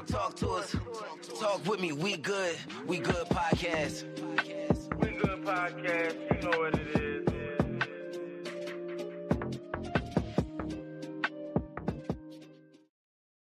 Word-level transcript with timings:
Come 0.00 0.06
talk 0.06 0.36
to 0.36 0.48
us. 0.52 0.74
Talk 1.38 1.66
with 1.66 1.78
me. 1.78 1.92
We 1.92 2.16
good. 2.16 2.56
We 2.86 3.00
good 3.00 3.26
podcast. 3.26 4.04
We 4.98 5.10
good 5.10 5.44
podcast. 5.44 6.14
You 6.32 6.50
know 6.50 6.58
what 6.58 6.74
it 6.74 6.96
is. 6.96 7.28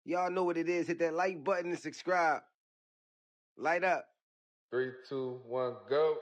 Y'all 0.05 0.31
know 0.33 0.43
what 0.43 0.57
it 0.57 0.69
is. 0.69 0.89
Hit 0.89 0.99
that 0.99 1.15
like 1.15 1.45
button 1.45 1.71
and 1.71 1.79
subscribe. 1.79 2.43
Light 3.57 3.85
up. 3.85 4.07
Three, 4.73 4.91
two, 5.09 5.39
one, 5.47 5.75
go. 5.89 6.17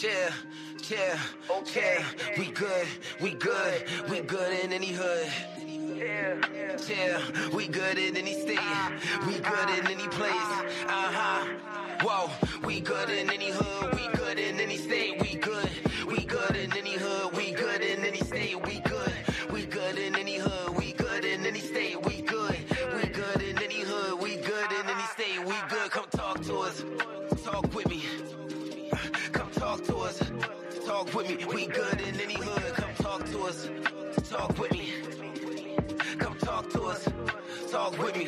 Yeah, 0.00 0.30
yeah, 0.88 1.18
okay. 1.50 2.04
We 2.38 2.52
good, 2.52 2.86
we 3.20 3.32
good, 3.32 3.84
we 4.08 4.20
good 4.20 4.64
in 4.64 4.72
any 4.72 4.92
hood. 4.92 5.26
Yeah, 6.88 7.20
we 7.54 7.68
good 7.68 7.98
in 7.98 8.16
any 8.16 8.32
state. 8.32 8.58
We 9.26 9.34
good 9.40 9.70
in 9.78 9.86
any 9.88 10.08
place. 10.08 10.32
Uh 10.86 11.12
huh. 11.12 11.46
Whoa, 12.00 12.30
we 12.66 12.80
good 12.80 13.10
in 13.10 13.28
any 13.28 13.50
hood. 13.50 13.94
We 13.94 14.08
good 14.16 14.38
in 14.38 14.58
any 14.58 14.78
state. 14.78 15.20
We 15.20 15.34
good. 15.36 15.70
We 16.06 16.24
good 16.24 16.56
in 16.56 16.72
any 16.74 16.94
hood. 16.94 17.36
We 17.36 17.52
good 17.52 17.82
in 17.82 18.04
any 18.06 18.20
state. 18.20 18.66
We 18.66 18.80
good. 18.80 19.12
We 19.52 19.66
good 19.66 19.98
in 19.98 20.16
any 20.16 20.38
hood. 20.38 20.78
We 20.78 20.92
good 20.94 21.26
in 21.26 21.44
any 21.44 21.60
state. 21.60 22.00
We 22.06 22.22
good. 22.22 22.56
We 22.94 23.08
good 23.08 23.42
in 23.42 23.58
any 23.62 23.80
hood. 23.80 24.18
We 24.20 24.36
good 24.36 24.72
in 24.72 24.86
any 24.88 25.06
state. 25.12 25.40
We 25.44 25.56
good. 25.68 25.90
Come 25.90 26.06
talk 26.10 26.42
to 26.44 26.58
us. 26.60 26.84
Talk 27.44 27.74
with 27.74 27.88
me. 27.90 28.04
Come 29.32 29.50
talk 29.50 29.84
to 29.84 29.96
us. 29.98 30.22
Talk 30.86 31.12
with 31.14 31.28
me. 31.28 31.44
We 31.44 31.66
good 31.66 32.00
in 32.00 32.18
any 32.18 32.36
hood. 32.36 32.74
Come 32.74 32.94
talk 32.94 33.26
to 33.26 33.42
us. 33.44 33.68
Talk 34.30 34.58
with 34.58 34.72
me. 34.72 34.97
Talk 36.58 36.70
to 36.70 36.82
us. 36.86 37.08
Talk 37.70 37.98
with 37.98 38.16
me. 38.16 38.26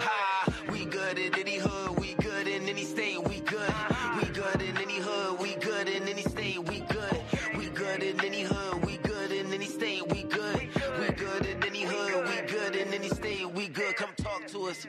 Ha, 0.00 0.54
we 0.72 0.86
good 0.86 1.18
in 1.18 1.38
any 1.38 1.58
hood. 1.58 2.00
We 2.00 2.14
good 2.14 2.48
in 2.48 2.66
any 2.66 2.82
state. 2.82 3.22
We 3.28 3.40
good. 3.40 3.74
We 4.16 4.24
good 4.30 4.62
in 4.62 4.78
any 4.78 5.00
hood. 5.00 5.38
We 5.38 5.54
good 5.56 5.90
in 5.90 6.08
any 6.08 6.22
state. 6.22 6.58
We 6.66 6.80
good. 6.80 7.20
We 7.58 7.66
good 7.68 8.02
in 8.02 8.24
any 8.24 8.40
hood. 8.40 8.86
We 8.86 8.96
good 8.96 9.32
in 9.32 9.52
any 9.52 9.66
state. 9.66 10.10
We 10.10 10.22
good. 10.22 10.70
We 10.98 11.08
good 11.10 11.44
in 11.44 11.62
any 11.62 11.82
hood. 11.82 12.26
We 12.26 12.40
good 12.50 12.74
in 12.74 12.94
any 12.94 13.10
state. 13.10 13.50
We 13.52 13.68
good. 13.68 13.96
Come 13.96 14.14
talk 14.16 14.46
to 14.46 14.68
us. 14.68 14.86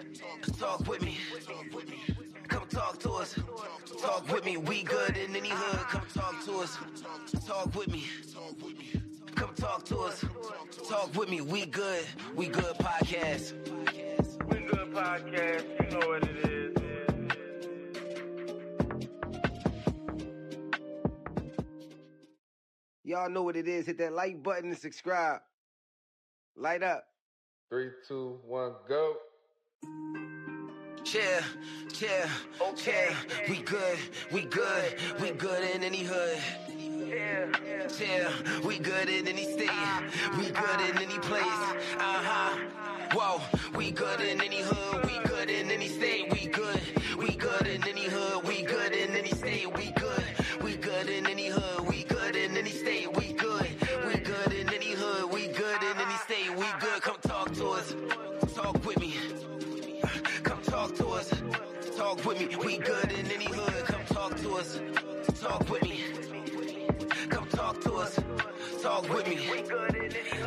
Talk 0.58 0.88
with 0.88 1.02
me. 1.02 1.18
Come 2.48 2.66
talk 2.70 2.98
to 3.00 3.12
us. 3.12 3.38
Talk 4.02 4.32
with 4.32 4.46
me. 4.46 4.56
We 4.56 4.84
good 4.84 5.18
in 5.18 5.36
any 5.36 5.50
hood. 5.50 5.80
Come 5.80 6.08
talk 6.14 6.46
to 6.46 6.60
us. 6.60 6.78
Talk 7.46 7.76
with 7.76 7.90
me. 7.90 8.06
Come 9.42 9.56
talk 9.56 9.84
to 9.86 9.98
us. 10.02 10.24
Talk 10.88 11.16
with 11.16 11.28
me. 11.28 11.42
We 11.42 11.66
good. 11.66 12.06
We 12.36 12.46
good 12.46 12.76
podcast. 12.76 13.54
We 14.54 14.60
good 14.60 14.94
podcast. 14.94 15.66
You 15.82 16.00
know 16.00 16.08
what 16.08 16.24
it 16.24 16.46
is. 16.46 16.78
Y'all 23.04 23.32
know 23.32 23.42
what 23.42 23.56
it 23.56 23.68
is. 23.68 23.88
Hit 23.88 23.98
that 23.98 24.14
like 24.14 24.44
button 24.44 24.70
and 24.70 24.78
subscribe. 24.78 25.40
Light 26.56 26.84
up. 26.84 27.06
Three, 27.72 27.90
two, 28.08 28.38
one, 28.46 28.74
go. 28.88 29.16
Yeah, 31.12 31.42
yeah, 32.00 32.30
yeah. 32.86 33.16
We 33.50 33.58
good. 33.64 33.98
We 34.32 34.44
good. 34.44 35.00
We 35.20 35.32
good 35.32 35.64
in 35.76 35.84
any 35.84 36.04
hood. 36.04 36.38
Yeah, 37.12 38.32
we 38.64 38.80
good 38.80 39.10
in 39.10 39.28
any 39.28 39.44
state. 39.44 39.70
We 40.38 40.50
good 40.50 40.82
in 40.90 40.98
any 40.98 41.20
place. 41.20 41.44
Uh 42.00 42.24
huh. 42.24 42.58
Whoa, 43.14 43.42
we 43.78 43.92
good 43.92 44.22
in 44.22 44.40
any 44.40 44.62
hood. 44.62 45.06
We 45.06 45.20
good 45.28 45.50
in 45.50 45.70
any 45.72 45.90
state. 45.90 46.32
We 46.32 46.48
good. 46.48 46.80
We 47.18 47.36
good 47.36 47.68
in 47.68 47.86
any 47.86 48.06
hood. 48.06 48.46
We 48.48 48.64
good 48.64 48.94
in 48.94 49.12
any 49.12 49.32
state. 49.32 49.76
We 49.78 49.92
good. 49.92 50.24
We 50.64 50.78
good 50.78 51.10
in 51.10 51.28
any 51.28 51.48
hood. 51.48 51.86
We 51.90 52.06
good 52.06 52.38
in 52.38 52.56
any 52.56 52.70
state. 52.70 53.14
We 53.18 53.34
good. 53.34 53.68
We 54.08 54.16
good 54.22 54.54
in 54.54 54.74
any 54.74 54.92
hood. 54.94 55.32
We 55.34 55.48
good 55.48 55.84
in 55.84 55.98
any 55.98 56.18
state. 56.18 56.50
We 56.56 56.68
good. 56.80 57.02
Come 57.02 57.18
talk 57.24 57.54
to 57.56 57.68
us. 57.72 57.94
Talk 58.56 58.86
with 58.86 59.00
me. 59.02 59.18
Come 60.44 60.62
talk 60.62 60.96
to 60.96 61.08
us. 61.10 61.30
Talk 61.98 62.24
with 62.26 62.40
me. 62.40 62.56
We 62.56 62.78
good 62.78 63.12
in 63.12 63.26
any 63.28 63.48
hood. 63.52 63.84
Come 63.86 64.06
talk 64.06 64.38
to 64.38 64.56
us. 64.56 64.80
Talk 65.42 65.70
with 65.70 65.84
me. 65.84 66.31
Talk 67.72 67.84
to 67.84 67.94
us. 67.94 68.20
Talk 68.82 69.08
with 69.08 69.28
me. 69.30 69.38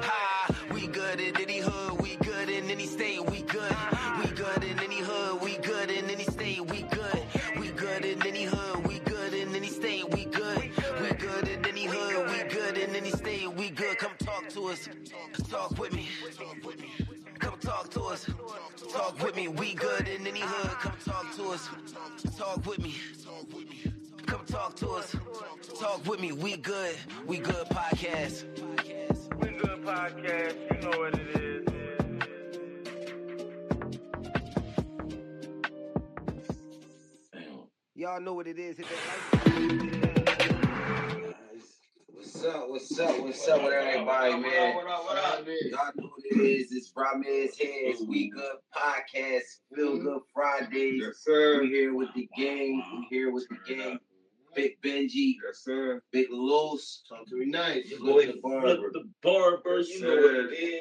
Ha, 0.03 0.55
we 0.75 0.87
good 0.87 1.19
in 1.19 1.35
any 1.41 1.57
hood. 1.59 2.03
We 2.03 2.17
good 2.17 2.51
in 2.51 2.71
any 2.71 2.85
state. 2.85 3.25
We 3.25 3.41
good. 3.41 3.75
We 4.19 4.31
good 4.33 4.63
in 4.63 4.79
any 4.79 5.01
hood. 5.01 5.41
We 5.41 5.57
good 5.57 5.91
in 5.91 6.11
any 6.11 6.25
state. 6.25 6.61
We 6.71 6.83
good. 6.83 7.23
We 7.59 7.71
good 7.71 8.05
in 8.05 8.27
any 8.27 8.45
hood. 8.45 8.87
We 8.87 8.99
good 8.99 9.33
in 9.33 9.55
any 9.55 9.69
state. 9.69 10.07
We 10.11 10.27
good. 10.27 10.71
We 11.01 11.13
good 11.13 11.49
in 11.49 11.65
any 11.65 11.87
hood. 11.87 12.29
We 12.29 12.43
good 12.55 12.77
in 12.77 12.95
any 12.95 13.11
state. 13.11 13.51
We 13.55 13.71
good. 13.71 13.97
Come 13.97 14.13
talk 14.19 14.51
to 14.51 14.67
us. 14.69 14.87
Talk 15.49 15.79
with 15.79 15.95
me. 15.95 16.09
Come 17.39 17.59
talk 17.59 17.89
to 17.93 18.03
us. 18.03 18.29
Talk 18.93 19.23
with 19.23 19.35
me. 19.35 19.49
We 19.49 19.73
good 19.73 20.09
in 20.09 20.27
any 20.27 20.41
hood. 20.41 20.71
Come 20.73 20.99
talk 21.03 21.35
to 21.37 21.45
us. 21.53 21.71
Talk 22.37 22.67
with 22.67 22.81
me. 22.81 22.97
Come 24.35 24.47
talk 24.47 24.75
to 24.77 24.89
us. 24.91 25.15
Talk 25.79 26.05
with 26.09 26.19
me. 26.19 26.33
We 26.33 26.57
good. 26.57 26.97
We 27.25 27.39
good 27.39 27.69
podcast. 27.69 28.43
We 29.41 29.51
good 29.51 29.85
podcast. 29.85 30.57
You 30.73 30.81
know 30.81 30.99
what 30.99 31.15
it 31.15 31.37
is. 31.37 31.69
Y'all 37.95 38.21
know 38.21 38.35
what 38.35 38.49
it 38.49 38.59
is. 38.59 38.77
Hit 38.77 38.87
that 38.89 39.47
like. 39.47 39.67
What's 42.13 42.45
up? 42.45 42.69
What's 42.69 42.99
up? 42.99 43.21
What's 43.21 43.49
up 43.49 43.63
with 43.63 43.73
everybody, 43.73 44.33
man? 44.33 44.75
Y'all 44.75 45.93
know 45.95 46.09
what 46.09 46.25
it 46.25 46.41
is. 46.41 46.73
It's 46.73 46.93
Rymir's 46.93 47.57
Heads 47.57 48.03
We 48.09 48.31
Good 48.31 48.57
Podcast, 48.77 49.61
Feel 49.73 49.93
mm-hmm. 49.93 50.07
Good 50.07 50.23
Fridays. 50.35 51.03
Yes, 51.05 51.19
sir. 51.19 51.61
We 51.61 51.69
here 51.69 51.95
with 51.95 52.13
the 52.17 52.29
gang. 52.37 52.83
We 52.97 53.07
here 53.17 53.31
with 53.31 53.47
the 53.49 53.59
gang. 53.73 54.01
Big 54.55 54.81
Benji, 54.83 55.35
Yes, 55.45 55.63
sir. 55.63 56.03
Big 56.13 56.29
Los. 56.31 57.03
Talk 57.09 57.27
to 57.27 57.37
me 57.37 57.47
nice. 57.47 57.87
Your 57.87 58.01
Boy, 58.01 58.07
boy 58.07 58.23
flip 58.23 58.43
Barber. 58.43 58.91
the 58.93 59.05
barber. 59.23 59.81
You 59.81 60.01
know 60.01 60.17
what 60.17 60.35
it 60.35 60.55
is. 60.55 60.81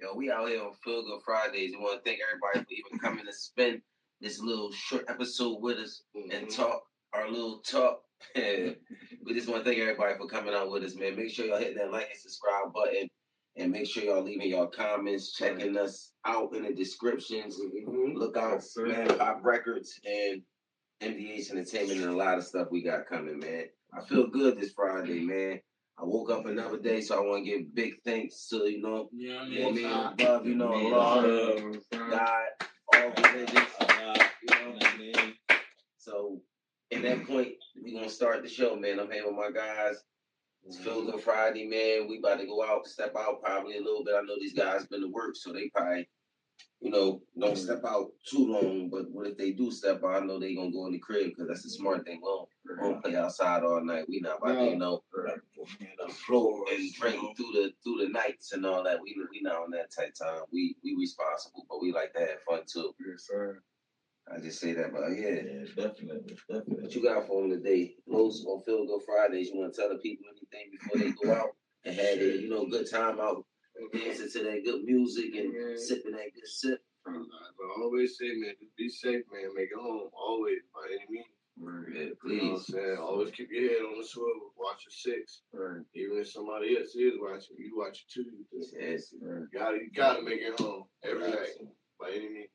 Yo, 0.00 0.14
we 0.14 0.30
out 0.30 0.48
here 0.48 0.62
on 0.62 0.72
Feel 0.84 1.02
Good 1.02 1.20
Fridays. 1.24 1.72
We 1.72 1.82
want 1.82 2.04
to 2.04 2.08
thank 2.08 2.20
everybody 2.28 2.64
for 2.64 2.72
even 2.72 2.98
coming 2.98 3.24
to 3.26 3.32
spend 3.32 3.80
this 4.20 4.40
little 4.40 4.72
short 4.72 5.04
episode 5.08 5.60
with 5.60 5.78
us 5.78 6.02
and 6.14 6.30
mm-hmm. 6.30 6.62
talk 6.62 6.82
our 7.12 7.30
little 7.30 7.60
talk. 7.60 8.00
we 8.34 9.34
just 9.34 9.48
want 9.48 9.64
to 9.64 9.70
thank 9.70 9.80
everybody 9.80 10.14
for 10.16 10.26
coming 10.26 10.54
out 10.54 10.70
with 10.70 10.84
us, 10.84 10.94
man. 10.94 11.16
Make 11.16 11.30
sure 11.30 11.46
y'all 11.46 11.58
hit 11.58 11.76
that 11.76 11.92
like 11.92 12.08
and 12.10 12.20
subscribe 12.20 12.72
button. 12.72 13.08
And 13.56 13.70
make 13.70 13.86
sure 13.86 14.02
y'all 14.02 14.22
leaving 14.22 14.50
y'all 14.50 14.66
comments, 14.66 15.32
checking 15.32 15.76
us 15.76 16.12
out 16.24 16.54
in 16.56 16.64
the 16.64 16.72
descriptions. 16.72 17.56
Mm-hmm. 17.60 18.16
Look 18.16 18.36
out, 18.36 18.54
Yes, 18.54 18.72
man, 18.76 19.16
Pop 19.16 19.40
Records 19.44 19.92
and 20.04 20.42
MDH 21.04 21.50
Entertainment 21.50 22.00
and 22.00 22.10
a 22.10 22.16
lot 22.16 22.38
of 22.38 22.44
stuff 22.44 22.68
we 22.70 22.82
got 22.82 23.06
coming, 23.06 23.38
man. 23.38 23.64
I 23.92 24.00
feel 24.04 24.26
good 24.26 24.58
this 24.58 24.72
Friday, 24.72 25.20
man. 25.20 25.60
I 25.98 26.04
woke 26.04 26.30
up 26.30 26.46
another 26.46 26.78
day, 26.78 27.00
so 27.00 27.16
I 27.16 27.20
want 27.20 27.44
to 27.44 27.50
give 27.50 27.74
big 27.74 27.94
thanks 28.04 28.48
to, 28.48 28.68
you 28.68 28.80
know, 28.80 29.08
You 29.12 29.28
know 29.28 29.36
what 29.36 29.44
I 29.44 29.46
you 29.48 29.60
know, 29.62 29.70
mean? 29.70 29.74
me 29.76 29.84
above, 30.24 30.46
you 30.46 30.54
know, 30.56 31.72
God, 31.92 32.46
all 32.94 33.10
religions, 33.16 33.68
you 33.80 34.54
know. 34.56 35.32
So, 35.98 36.40
in 36.90 37.02
that 37.02 37.26
point, 37.26 37.52
we 37.82 37.94
gonna 37.94 38.08
start 38.08 38.42
the 38.42 38.48
show, 38.48 38.74
man. 38.76 38.98
I'm 38.98 39.10
here 39.10 39.26
with 39.26 39.36
my 39.36 39.50
guys. 39.54 39.96
It's 40.66 40.78
Feel 40.78 41.04
Good 41.04 41.20
Friday, 41.20 41.66
man. 41.66 42.08
We 42.08 42.18
about 42.18 42.40
to 42.40 42.46
go 42.46 42.64
out, 42.64 42.86
step 42.86 43.14
out 43.18 43.42
probably 43.42 43.76
a 43.76 43.82
little 43.82 44.02
bit. 44.04 44.14
I 44.16 44.22
know 44.22 44.36
these 44.38 44.54
guys 44.54 44.86
been 44.86 45.02
to 45.02 45.08
work, 45.08 45.36
so 45.36 45.52
they 45.52 45.70
probably, 45.74 46.08
you 46.80 46.90
know, 46.90 47.22
don't 47.38 47.56
step 47.56 47.82
out 47.86 48.10
too 48.28 48.46
long. 48.46 48.90
But 48.90 49.10
what 49.10 49.26
if 49.26 49.38
they 49.38 49.52
do 49.52 49.70
step 49.70 50.02
out? 50.04 50.22
I 50.22 50.26
know 50.26 50.38
they 50.38 50.54
gonna 50.54 50.70
go 50.70 50.86
in 50.86 50.92
the 50.92 50.98
crib 50.98 51.30
because 51.30 51.48
that's 51.48 51.62
the 51.62 51.70
smart 51.70 52.04
thing. 52.04 52.20
We 52.22 52.28
don't, 52.28 52.48
we 52.82 52.88
don't 52.88 53.02
play 53.02 53.16
outside 53.16 53.62
all 53.62 53.82
night. 53.82 54.04
We 54.08 54.20
not 54.20 54.38
about 54.42 54.62
you 54.62 54.76
know, 54.76 55.02
floor 56.10 56.64
and 56.70 56.92
drink 56.92 57.36
through 57.36 57.52
the 57.52 57.72
through 57.82 58.04
the 58.04 58.12
nights 58.12 58.52
and 58.52 58.66
all 58.66 58.84
that. 58.84 59.00
We 59.02 59.16
we 59.30 59.40
not 59.40 59.62
on 59.62 59.70
that 59.70 59.92
tight 59.96 60.14
time. 60.20 60.42
We 60.52 60.76
we 60.84 60.94
responsible, 60.98 61.64
but 61.70 61.80
we 61.80 61.92
like 61.92 62.12
to 62.14 62.20
have 62.20 62.42
fun 62.46 62.62
too. 62.70 62.94
Yes, 63.00 63.26
sir. 63.28 63.62
I 64.30 64.40
just 64.40 64.60
say 64.60 64.72
that, 64.72 64.92
but 64.92 65.08
yeah. 65.10 65.28
Yeah, 65.28 65.64
definitely, 65.76 66.36
definitely. 66.48 66.82
What 66.82 66.94
you 66.94 67.02
got 67.02 67.26
for 67.26 67.42
them 67.42 67.50
today? 67.50 67.94
Most 68.06 68.46
on 68.46 68.62
Feel 68.62 68.86
Good 68.86 69.02
Fridays. 69.06 69.50
You 69.50 69.60
want 69.60 69.74
to 69.74 69.80
tell 69.80 69.90
the 69.90 69.98
people 69.98 70.26
anything 70.30 70.70
before 70.70 70.98
they 70.98 71.12
go 71.12 71.34
out 71.34 71.56
and 71.84 71.94
have 71.94 72.18
a 72.18 72.40
you 72.40 72.48
know 72.48 72.66
good 72.66 72.90
time 72.90 73.20
out, 73.20 73.44
dancing 73.92 74.30
to 74.30 74.44
that 74.44 74.64
good 74.64 74.84
music 74.84 75.34
and 75.36 75.78
sipping 75.78 76.12
that 76.12 76.34
good 76.34 76.46
sip. 76.46 76.80
But 77.04 77.12
I 77.12 77.82
always 77.82 78.16
say, 78.18 78.28
man, 78.36 78.54
just 78.60 78.76
be 78.76 78.88
safe, 78.88 79.24
man. 79.32 79.54
Make 79.54 79.70
it 79.72 79.80
home, 79.80 80.08
always, 80.12 80.60
by 80.72 80.88
any 80.88 81.04
means. 81.10 81.26
Yeah, 81.56 82.10
You 82.24 82.36
know 82.36 82.52
what 82.52 82.58
I'm 82.58 82.64
saying? 82.64 82.96
Always 83.00 83.30
keep 83.30 83.48
your 83.50 83.68
head 83.68 83.82
on 83.82 83.98
the 84.00 84.06
swivel. 84.06 84.52
Watch 84.58 84.84
your 84.86 85.14
six. 85.14 85.42
Right. 85.52 85.82
Even 85.94 86.18
if 86.18 86.30
somebody 86.30 86.76
else 86.76 86.94
is 86.96 87.14
watching, 87.20 87.56
you 87.58 87.76
watch 87.76 88.04
it 88.08 88.12
too. 88.12 88.24
Yes. 88.52 89.12
You 89.12 89.48
gotta, 89.52 89.76
you 89.76 89.90
gotta 89.94 90.22
make 90.22 90.40
it 90.40 90.58
home 90.58 90.84
every 91.04 91.30
night. 91.30 91.54
By 92.00 92.10
any 92.10 92.28
means. 92.28 92.48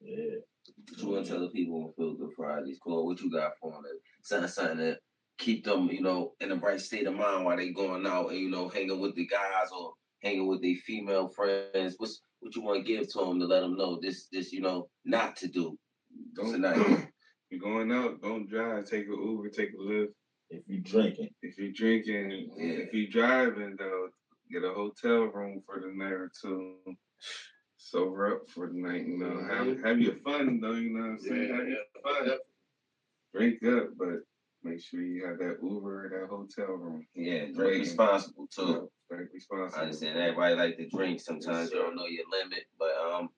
Yeah. 0.00 0.40
What 0.88 1.00
you 1.00 1.08
want 1.08 1.26
to 1.26 1.30
tell 1.30 1.40
the 1.40 1.48
people 1.48 1.84
on 1.84 1.92
Feel 1.92 2.14
Good 2.14 2.34
Fridays. 2.36 2.78
Cool. 2.82 3.06
What 3.06 3.20
you 3.20 3.30
got 3.30 3.52
for 3.60 3.70
them? 3.70 3.84
Something, 4.22 4.48
something 4.48 4.78
to 4.78 4.98
keep 5.38 5.64
them, 5.64 5.88
you 5.90 6.02
know, 6.02 6.32
in 6.40 6.50
a 6.52 6.56
bright 6.56 6.80
state 6.80 7.06
of 7.06 7.14
mind 7.14 7.44
while 7.44 7.56
they 7.56 7.70
going 7.70 8.06
out 8.06 8.30
and 8.30 8.38
you 8.38 8.50
know 8.50 8.68
hanging 8.68 8.98
with 9.00 9.14
the 9.14 9.26
guys 9.26 9.68
or 9.72 9.92
hanging 10.22 10.46
with 10.46 10.62
their 10.62 10.76
female 10.86 11.28
friends. 11.28 11.94
What's 11.98 12.22
what 12.40 12.56
you 12.56 12.62
want 12.62 12.84
to 12.84 12.92
give 12.92 13.10
to 13.12 13.18
them 13.18 13.38
to 13.38 13.46
let 13.46 13.60
them 13.60 13.76
know 13.76 13.98
this, 14.00 14.26
this, 14.32 14.52
you 14.52 14.60
know, 14.60 14.88
not 15.04 15.36
to 15.36 15.48
do 15.48 15.78
Don't 16.34 16.52
tonight. 16.52 17.08
you're 17.50 17.60
going 17.60 17.92
out, 17.92 18.20
don't 18.22 18.48
drive, 18.48 18.88
take 18.88 19.06
an 19.06 19.12
Uber, 19.22 19.50
take 19.50 19.72
a 19.74 19.76
Lyft. 19.76 20.08
If 20.48 20.62
you're 20.66 20.80
drinking, 20.80 21.30
If 21.42 21.58
you're 21.58 21.72
drinking, 21.72 22.50
Yeah. 22.56 22.72
if 22.72 22.92
you're 22.92 23.10
driving 23.10 23.76
though, 23.78 24.08
get 24.50 24.64
a 24.64 24.72
hotel 24.72 25.26
room 25.26 25.62
for 25.64 25.80
the 25.80 25.88
night 25.88 26.12
or 26.12 26.30
two. 26.40 26.76
Sober 27.76 28.36
up 28.36 28.50
for 28.50 28.68
the 28.68 28.74
night, 28.74 29.06
you 29.06 29.18
know. 29.18 29.42
Have 29.42 29.66
mm-hmm. 29.66 29.86
have 29.86 30.00
your 30.00 30.16
fun 30.16 30.60
though, 30.60 30.72
you 30.72 30.90
know 30.90 31.00
what 31.00 31.10
I'm 31.10 31.18
saying? 31.20 31.48
Yeah, 31.48 31.56
have 31.56 31.68
your 31.68 31.78
yeah. 31.78 32.28
fun. 32.28 32.38
Drink 33.34 33.62
up, 33.64 33.90
but 33.96 34.20
make 34.62 34.82
sure 34.82 35.00
you 35.02 35.26
have 35.26 35.38
that 35.38 35.58
Uber 35.62 36.06
or 36.06 36.08
that 36.20 36.28
hotel 36.28 36.74
room. 36.76 37.06
Yeah, 37.14 37.46
drink 37.46 37.58
Waiting. 37.58 37.80
responsible 37.80 38.46
too. 38.54 38.90
Drink 39.10 39.30
responsible. 39.32 39.78
I 39.80 39.82
understand 39.84 40.18
everybody 40.18 40.54
like 40.54 40.76
to 40.76 40.88
drink. 40.88 41.20
Sometimes 41.20 41.70
you 41.70 41.78
don't 41.78 41.96
know 41.96 42.06
your 42.06 42.24
limit, 42.30 42.64
but 42.78 42.90
um, 43.12 43.28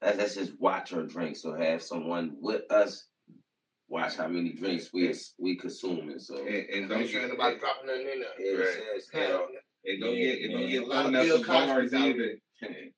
that's, 0.00 0.16
that's 0.16 0.34
just 0.34 0.58
watch 0.60 0.92
or 0.92 1.04
drink. 1.04 1.36
So 1.36 1.54
have 1.54 1.82
someone 1.82 2.36
with 2.40 2.70
us 2.70 3.06
watch 3.88 4.16
how 4.16 4.28
many 4.28 4.52
drinks 4.52 4.90
we 4.92 5.14
we 5.38 5.56
consuming. 5.56 6.18
So 6.18 6.36
And, 6.38 6.46
and 6.48 6.88
Don't 6.88 6.98
don't 7.00 7.08
sure 7.08 7.20
get 7.20 7.30
anybody 7.30 7.58
dropping 7.58 7.86
nothing 7.86 8.08
in 8.12 8.20
there. 8.20 8.38
yeah, 8.38 8.58
Right. 8.66 8.84
yes, 8.94 9.08
yeah. 9.14 9.38
and 9.92 10.00
don't 10.00 10.16
get 10.16 10.42
and 10.42 10.52
don't 10.52 10.68
get 10.70 10.84
thrown 10.86 11.16
out 11.16 11.38
the 11.38 11.44
bars 11.46 11.94
either. 11.94 12.34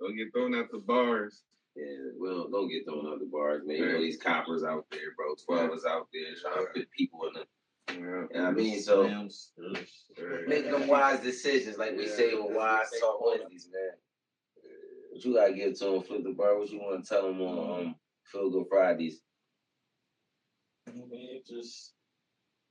Don't 0.00 0.16
get 0.16 0.32
thrown 0.32 0.54
out 0.54 0.66
the 0.72 0.78
bars. 0.78 1.42
Yeah, 1.76 1.84
well, 2.18 2.48
don't 2.50 2.68
get 2.68 2.84
thrown 2.84 3.06
out 3.06 3.20
the 3.20 3.26
bars, 3.26 3.62
man. 3.64 3.76
You 3.76 3.86
know 3.92 4.00
these 4.00 4.16
coppers 4.16 4.64
out 4.64 4.86
there, 4.90 5.14
bro. 5.16 5.34
Twelve 5.46 5.76
is 5.76 5.84
out 5.84 6.08
there 6.12 6.22
trying 6.40 6.66
to 6.66 6.72
put 6.72 6.90
people 6.90 7.20
in 7.28 7.34
the. 7.34 7.46
Yeah. 7.88 7.96
You 7.98 8.04
know 8.06 8.28
what 8.30 8.44
I 8.44 8.50
mean, 8.52 8.80
so 8.80 9.28
make 10.46 10.70
them 10.70 10.86
wise 10.86 11.20
decisions, 11.20 11.76
like 11.78 11.96
we 11.96 12.06
Yeah, 12.08 12.14
say 12.14 12.30
that's 12.36 12.50
Wise 12.56 12.86
Talk. 13.00 13.20
Wednesdays, 13.24 13.68
man. 13.72 13.92
What 15.10 15.24
you 15.24 15.34
gotta 15.34 15.52
give 15.52 15.78
to 15.78 15.84
them, 15.84 16.02
Flip 16.02 16.22
the 16.24 16.30
Bar? 16.30 16.58
What 16.58 16.70
you 16.70 16.80
want 16.80 17.04
to 17.04 17.08
tell 17.08 17.22
them 17.26 17.40
on 17.40 17.80
um, 17.80 17.94
Feel 18.30 18.50
Good 18.50 18.66
Fridays? 18.68 19.20
I 20.88 20.92
mean, 20.92 21.42
just 21.48 21.94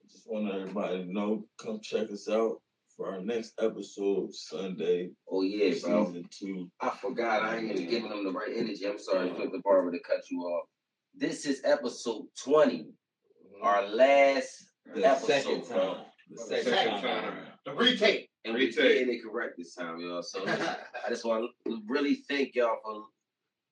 just 0.10 0.30
want 0.30 0.54
everybody 0.54 1.04
to 1.06 1.13
know, 1.13 1.46
come 1.57 1.80
check 1.81 2.10
us 2.12 2.28
out 2.30 2.62
for 3.00 3.13
our 3.13 3.22
next 3.22 3.54
episode 3.62 4.34
Sunday, 4.36 5.10
Oh 5.31 5.42
yeah, 5.42 5.74
bro. 5.81 6.06
season 6.07 6.25
two. 6.30 6.69
I 6.81 6.90
forgot. 7.01 7.44
I 7.44 7.57
ain't 7.57 7.72
even 7.72 7.90
giving 7.90 8.10
them 8.10 8.25
the 8.25 8.31
right 8.31 8.51
energy. 8.54 8.86
I'm 8.86 9.00
sorry, 9.00 9.30
Flip 9.34 9.51
the 9.54 9.62
Barber, 9.63 9.92
to 9.92 10.00
cut 10.00 10.30
you 10.30 10.42
off. 10.42 10.68
This 11.16 11.46
is 11.46 11.62
episode 11.63 12.25
20, 12.44 12.80
mm-hmm. 12.80 13.66
our 13.66 13.88
last 13.88 14.69
The 14.94 15.06
episode, 15.06 15.28
second 15.28 15.63
time. 15.63 15.98
The 16.30 16.44
second, 16.44 16.63
Second 16.74 16.92
time. 16.92 17.01
time. 17.01 17.34
The 17.66 17.74
retake. 17.74 18.30
And 18.46 18.54
we 18.54 18.66
Retake. 18.68 18.75
getting 19.00 19.13
it 19.16 19.24
correct 19.24 19.56
this 19.57 19.75
time, 19.75 20.00
y'all. 20.01 20.22
So 20.22 20.46
I 20.46 21.10
just 21.10 21.25
want 21.25 21.50
to 21.68 21.81
really 21.88 22.16
thank 22.30 22.56
y'all 22.56 22.78
for 22.84 23.04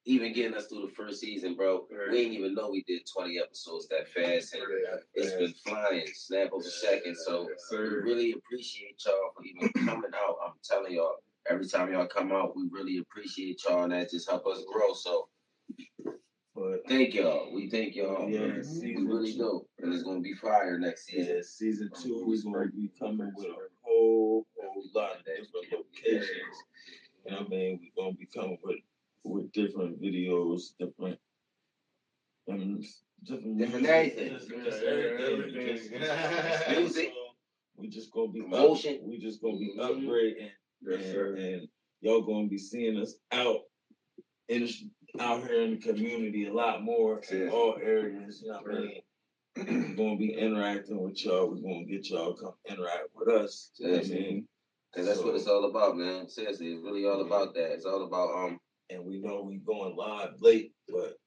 even 0.07 0.31
getting 0.33 0.56
us 0.56 0.68
through 0.68 0.88
the 0.88 0.94
first 0.95 1.19
season, 1.19 1.56
bro. 1.56 1.86
Right. 1.92 2.09
We 2.12 2.18
didn't 2.24 2.33
even 2.33 2.54
know 2.56 2.69
we 2.69 2.83
did 2.88 3.01
20 3.13 3.39
episodes 3.39 3.88
that 3.89 4.07
fast, 4.07 4.54
and 4.54 4.63
it's 5.13 5.33
been 5.36 5.54
flying, 5.65 6.06
snap 6.13 6.51
over 6.54 6.65
a 6.65 6.71
second. 6.71 7.15
So 7.18 7.48
Yes, 7.50 7.68
we 7.71 7.77
really 7.77 8.31
appreciate 8.31 9.01
y'all 9.06 9.31
for 9.36 9.44
even 9.44 9.69
coming 9.88 10.12
out. 10.15 10.38
I'm 10.45 10.54
telling 10.63 10.94
y'all, 10.94 11.18
every 11.50 11.68
time 11.68 11.92
y'all 11.92 12.07
come 12.07 12.31
out, 12.31 12.56
we 12.56 12.68
really 12.71 13.00
appreciate 13.00 13.62
y'all, 13.68 13.83
and 13.83 13.92
that 13.92 14.09
just 14.09 14.30
help 14.30 14.48
us 14.48 14.63
grow. 14.71 14.94
So 14.94 15.27
But 16.56 16.88
thank 16.88 17.13
y'all. 17.13 17.54
We 17.54 17.69
thank 17.69 17.95
y'all. 17.95 18.30
yeah, 18.30 18.62
we 18.81 18.95
really 19.04 19.33
two. 19.33 19.38
do, 19.39 19.65
and 19.80 19.94
it's 19.94 20.04
gonna 20.04 20.21
be 20.21 20.33
fire 20.36 20.80
next 20.80 21.06
season. 21.07 21.36
Yeah, 21.36 21.42
season 21.44 21.89
two, 22.01 22.24
we're 22.25 22.42
gonna 22.44 22.71
be 22.71 22.89
coming 22.98 23.31
with 23.36 23.45
a 23.48 23.56
whole 23.83 24.45
whole 24.57 24.83
lot 24.95 25.18
of 25.19 25.25
different 25.25 25.51
locations. 25.71 26.30
You 27.25 27.31
know 27.31 27.38
what 27.39 27.48
I 27.48 27.50
mean? 27.50 27.80
We're 27.95 28.04
gonna 28.04 28.15
be 28.15 28.25
coming 28.33 28.57
with 28.63 28.77
with 29.28 29.52
different 29.52 30.02
videos, 30.02 30.62
different 30.80 31.20
um, 32.50 32.82
different 33.24 33.58
Different 33.58 33.84
music, 33.84 33.90
everything. 33.90 34.30
just- 34.38 34.50
Yeah, 34.52 34.64
just 34.64 34.82
yeah, 34.84 34.90
everything. 34.90 35.40
everything. 35.40 35.78
Just- 35.78 35.92
just- 35.92 36.78
Music. 36.80 37.14
We 37.76 37.88
just 37.90 38.12
gonna 38.12 38.32
be 38.32 38.42
Motion. 38.42 38.96
Up, 38.96 39.02
we 39.04 39.18
just 39.20 39.42
gonna 39.42 39.58
be 39.58 39.76
Mhm. 39.78 39.80
upgrading, 40.08 40.52
Yes, 40.82 41.04
and, 41.04 41.04
sir. 41.14 41.36
and 41.36 41.70
y'all 42.02 42.22
gonna 42.24 42.48
be 42.48 42.58
seeing 42.58 42.98
us 42.98 43.16
out 43.32 43.62
in 44.48 44.64
the, 44.66 44.90
out 45.20 45.46
here 45.48 45.62
in 45.62 45.72
the 45.72 45.78
community 45.78 46.46
a 46.48 46.54
lot 46.54 46.82
more 46.84 47.20
in 47.32 47.50
all 47.50 47.76
areas. 47.76 48.42
You 48.42 48.48
know 48.52 48.62
what 48.62 48.76
I 48.76 48.80
mean? 48.80 49.02
We're 49.58 49.96
gonna 49.96 50.18
be 50.18 50.34
interacting 50.34 51.00
with 51.02 51.24
y'all. 51.24 51.48
We're 51.50 51.62
gonna 51.62 51.86
get 51.86 52.10
y'all 52.10 52.34
to 52.34 52.42
come 52.42 52.54
interact 52.68 53.10
with 53.14 53.28
us. 53.28 53.72
You 53.78 53.88
know 53.88 53.94
what 53.98 54.06
I 54.06 54.10
mean? 54.10 54.48
Cause 54.96 55.06
that's 55.06 55.20
what 55.20 55.36
it's 55.36 55.48
all 55.48 55.66
about, 55.66 55.98
man. 55.98 56.28
Seriously, 56.30 56.72
it's 56.74 56.82
really 56.84 57.06
all 57.06 57.22
about 57.22 57.54
that. 57.56 57.74
It's 57.74 57.86
all 57.86 58.04
about 58.06 58.34
um 58.36 58.60
And 58.89 59.04
we 59.06 59.19
know 59.19 59.44
we 59.44 59.57
going 59.57 59.95
live 59.95 60.36
late, 60.39 60.72
but 60.88 61.18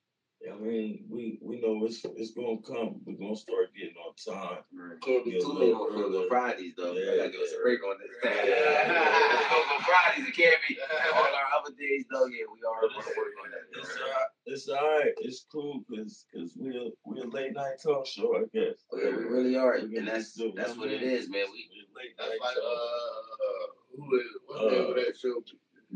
you 0.41 0.49
know 0.49 0.57
what 0.57 0.65
I 0.65 0.69
mean, 0.73 1.05
we 1.11 1.39
we 1.43 1.61
know 1.61 1.85
it's 1.85 2.01
it's 2.17 2.33
gonna 2.33 2.57
come. 2.67 2.97
We're 3.05 3.21
gonna 3.21 3.37
start 3.37 3.69
getting 3.77 3.93
on 4.01 4.17
time. 4.17 4.65
can't 5.05 5.25
be 5.27 5.33
too 5.39 5.53
late 5.53 5.75
on 5.75 5.93
Feel 5.93 6.09
Good 6.09 6.17
earlier. 6.17 6.29
Fridays 6.29 6.73
though. 6.79 6.93
Yeah, 6.97 7.13
I 7.13 7.17
gotta 7.17 7.31
give 7.31 7.41
us 7.43 7.53
a 7.53 7.57
yeah. 7.57 7.63
break 7.63 7.81
on 7.85 7.97
this. 8.01 8.17
Feel 8.25 9.65
Good 9.69 9.85
Fridays, 9.85 10.29
it 10.29 10.37
can't 10.37 10.61
be. 10.67 10.79
All 11.13 11.21
our 11.21 11.49
other 11.61 11.77
days 11.77 12.05
though, 12.11 12.25
yeah, 12.33 12.49
we 12.49 12.61
are 12.65 12.81
gonna 12.89 13.13
work 13.21 13.37
on 13.45 13.51
that. 13.53 13.65
It's 13.77 13.93
alright. 14.01 14.31
It's 14.47 14.69
alright. 14.71 15.15
It's 15.21 15.45
cool 15.53 15.85
because 15.87 16.25
because 16.33 16.57
we're 16.57 16.89
we're 17.05 17.25
a 17.25 17.29
late 17.29 17.53
night 17.53 17.77
talk 17.85 18.07
show, 18.07 18.37
I 18.41 18.49
guess. 18.57 18.81
Oh, 18.93 18.97
yeah, 18.99 19.11
we 19.17 19.25
really 19.25 19.57
are, 19.57 19.75
We 19.83 19.89
can 19.93 19.99
and 19.99 20.09
that's 20.09 20.33
just 20.33 20.39
do 20.39 20.53
that's 20.57 20.75
what 20.79 20.91
it 20.91 21.03
is, 21.03 21.29
man. 21.29 21.45
We 21.53 21.69
We're 21.69 21.93
late 22.01 22.17
That's 22.17 22.31
night 22.31 22.41
like 22.41 22.57
uh, 22.57 22.65
talk. 22.65 23.77
who 23.93 24.17
is 24.17 24.27
what's 24.47 24.65
the 24.65 24.71
name 24.73 24.89
of 24.89 24.97
that 24.97 25.15
show? 25.21 25.43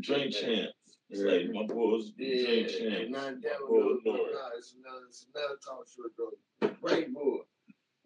Drink 0.01 0.33
champs. 0.35 0.73
It's 1.09 1.21
Yeah. 1.21 1.31
like 1.31 1.49
my 1.51 1.73
boys 1.73 2.11
Yeah, 2.17 2.45
drink 2.45 2.69
champs. 2.69 3.11
My 3.11 3.23
one. 3.25 3.41
boys 3.41 4.01
No, 4.05 4.11
know 4.13 4.25
no, 4.25 4.49
it's 4.57 4.73
another, 4.73 5.05
it's 5.07 5.27
another 5.33 5.57
talk 5.65 5.87
show 5.87 6.03
though. 6.17 6.67
White 6.81 7.13
boy. 7.13 7.37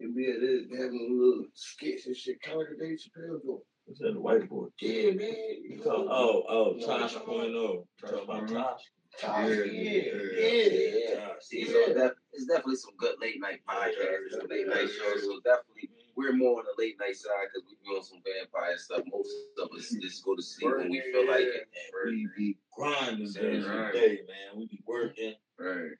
And 0.00 0.14
be 0.14 0.30
at 0.30 0.40
this, 0.40 0.62
having 0.70 1.08
a 1.10 1.12
little 1.14 1.44
skits 1.54 2.06
and 2.06 2.16
shit. 2.16 2.40
Kind 2.42 2.60
of 2.60 2.66
like 2.68 2.76
a 2.76 2.80
Dave 2.82 2.98
Chappelle 2.98 3.42
joint. 3.44 3.60
What's 3.84 4.00
that? 4.00 4.14
The 4.14 4.20
white 4.20 4.48
boy. 4.48 4.66
Yeah, 4.80 5.10
man. 5.12 5.34
You 5.68 5.80
call, 5.82 6.08
oh, 6.10 6.44
oh, 6.48 6.74
No, 6.78 6.86
Tosh 6.86 7.14
point 7.16 7.54
oh. 7.54 7.86
Talking 8.00 8.24
about. 8.24 8.48
Tosh. 8.48 8.80
Tosh, 9.18 9.48
Yeah, 9.50 9.64
yeah, 9.64 10.02
yeah. 10.02 10.62
yeah. 10.70 11.14
yeah. 11.14 11.28
See, 11.40 11.64
so 11.66 11.92
that, 11.94 12.12
it's 12.32 12.46
definitely 12.46 12.76
some 12.76 12.94
good 12.98 13.16
late 13.20 13.40
night 13.40 13.60
podcasts, 13.68 14.30
some 14.38 14.46
late 14.48 14.68
night 14.68 14.88
shows. 14.88 15.22
So 15.22 15.40
definitely, 15.44 15.90
we're 16.16 16.32
more 16.32 16.58
on 16.58 16.64
the 16.64 16.82
late 16.82 16.96
night 17.00 17.16
side 17.16 17.48
because 17.52 17.68
we 17.68 17.76
be 17.82 17.96
on 17.96 18.04
some 18.04 18.20
vampire 18.24 18.76
stuff. 18.78 19.02
Most 19.10 19.30
of 19.62 19.68
us 19.76 19.94
just 20.00 20.24
go 20.24 20.36
to 20.36 20.42
sleep 20.42 20.76
when 20.76 20.90
we 20.90 21.00
feel 21.12 21.26
like 21.28 21.42
it. 21.42 21.68
We 22.04 22.28
be 22.36 22.58
grinding 22.76 23.32
during 23.32 23.64
right. 23.64 23.92
day, 23.92 24.20
man. 24.26 24.58
We 24.58 24.66
be 24.66 24.82
working. 24.86 25.34
Right. 25.58 25.92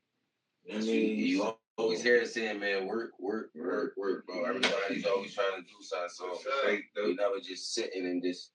I 0.73 0.79
mean, 0.79 1.19
you, 1.19 1.55
always 1.81 2.03
hear 2.03 2.21
us 2.23 2.35
saying, 2.35 2.61
man, 2.61 2.87
work, 2.87 3.13
work, 3.19 3.51
work, 3.55 3.95
work, 3.97 4.27
bro. 4.27 4.45
Everybody's 4.45 5.07
always 5.07 5.35
trying 5.35 5.57
to 5.57 5.63
do 5.63 5.81
something. 5.81 6.09
So 6.11 7.05
we 7.05 7.15
never 7.15 7.41
just 7.43 7.75
sitting 7.75 8.05
and 8.05 8.23
just 8.23 8.53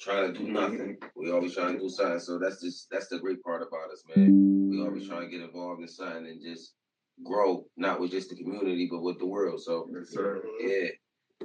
trying 0.00 0.32
to 0.32 0.38
do 0.38 0.48
nothing. 0.48 0.96
We 1.16 1.30
always 1.30 1.54
trying 1.54 1.74
to 1.74 1.80
do 1.80 1.88
something. 1.88 2.20
So 2.20 2.38
that's 2.38 2.60
just 2.60 2.88
that's 2.90 3.08
the 3.08 3.18
great 3.18 3.42
part 3.42 3.62
about 3.62 3.90
us, 3.92 4.02
man. 4.14 4.70
We 4.70 4.80
always 4.80 5.08
trying 5.08 5.22
to 5.22 5.28
get 5.28 5.44
involved 5.44 5.82
in 5.82 5.88
something 5.88 6.26
and 6.26 6.42
just 6.42 6.74
grow, 7.22 7.64
not 7.76 8.00
with 8.00 8.10
just 8.10 8.30
the 8.30 8.36
community, 8.36 8.88
but 8.90 9.02
with 9.02 9.18
the 9.18 9.26
world. 9.26 9.60
So 9.62 9.88
Yes, 9.92 10.16
yeah. 10.60 10.88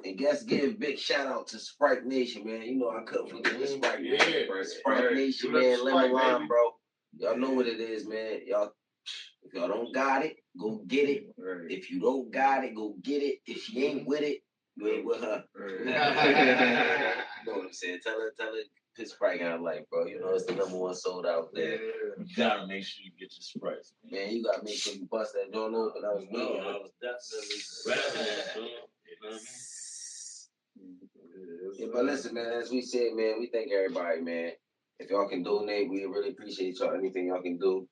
And 0.05 0.17
guess 0.17 0.43
give 0.43 0.79
big 0.79 0.97
shout 0.97 1.27
out 1.27 1.47
to 1.47 1.59
Sprite 1.59 2.05
Nation, 2.05 2.45
man. 2.45 2.61
You 2.61 2.77
know 2.77 2.89
I 2.89 3.03
couldn't 3.03 3.29
forget 3.29 3.59
the 3.59 3.65
mm-hmm. 3.65 3.83
Sprite 3.83 4.03
Yeah. 4.03 4.17
Nation. 4.17 4.49
Right. 4.49 4.65
Sprite 4.65 5.05
Right. 5.05 5.15
Nation, 5.15 5.51
man. 5.51 5.77
Sprite, 5.77 5.93
Lemon 5.93 6.13
lime, 6.13 6.35
baby. 6.37 6.47
bro. 6.47 6.71
Y'all 7.17 7.37
know 7.37 7.51
what 7.51 7.67
it 7.67 7.79
is, 7.79 8.07
man. 8.07 8.41
Y'all 8.45 8.71
if 9.43 9.53
y'all 9.53 9.67
don't 9.67 9.93
got 9.93 10.23
it, 10.25 10.35
go 10.59 10.81
get 10.87 11.09
it. 11.09 11.23
Right. 11.37 11.71
If 11.71 11.89
you 11.89 11.99
don't 11.99 12.31
got 12.31 12.63
it, 12.63 12.75
go 12.75 12.95
get 13.01 13.23
it. 13.23 13.39
If 13.45 13.63
she 13.63 13.85
ain't 13.85 14.01
mm-hmm. 14.01 14.09
with 14.09 14.21
it, 14.21 14.39
you 14.75 14.87
ain't 14.87 15.05
with 15.05 15.21
her. 15.21 15.43
Right. 15.55 15.79
you 17.45 17.51
know 17.51 17.57
what 17.57 17.65
I'm 17.67 17.73
saying? 17.73 17.99
Tell 18.03 18.19
her, 18.19 18.31
tell 18.37 18.53
her, 18.53 18.61
put 18.99 19.09
Sprite 19.09 19.41
out 19.41 19.61
like, 19.61 19.89
bro. 19.89 20.05
You 20.05 20.19
know 20.19 20.33
it's 20.33 20.45
the 20.45 20.55
number 20.55 20.77
one 20.77 20.93
sold 20.93 21.25
out 21.25 21.49
there. 21.53 21.79
you 22.17 22.35
gotta 22.35 22.67
make 22.67 22.83
sure 22.83 23.03
you 23.03 23.11
get 23.19 23.33
your 23.33 23.41
sprites, 23.41 23.93
man. 24.03 24.25
Man, 24.25 24.35
you 24.35 24.43
gotta 24.43 24.63
make 24.63 24.75
sure 24.75 24.93
you 24.93 25.07
bust 25.09 25.33
that 25.33 25.53
joint 25.53 25.75
open. 25.75 26.01
That 26.01 26.15
was. 26.15 26.25
No, 26.29 26.53
man. 26.53 26.63
I 26.63 26.77
was 26.77 26.91
definitely 27.01 27.57
grabbing 27.85 28.27
that, 28.27 28.55
man. 28.55 28.69
You 29.05 29.15
know 29.21 29.29
what 29.29 29.31
I 29.31 29.35
mean? 29.35 29.41
Yeah, 31.77 31.87
but 31.93 32.05
listen, 32.05 32.33
man, 32.33 32.51
as 32.51 32.71
we 32.71 32.81
said, 32.81 33.13
man, 33.13 33.35
we 33.39 33.49
thank 33.51 33.71
everybody, 33.71 34.21
man. 34.21 34.51
If 34.99 35.09
y'all 35.09 35.29
can 35.29 35.43
donate, 35.43 35.89
we 35.89 36.03
really 36.03 36.31
appreciate 36.31 36.77
y'all. 36.79 36.93
Anything 36.93 37.27
y'all 37.27 37.41
can 37.41 37.57
do 37.57 37.87